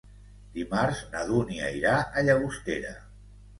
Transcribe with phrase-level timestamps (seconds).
[0.55, 2.99] Dimarts na Dúnia irà a Llagostera.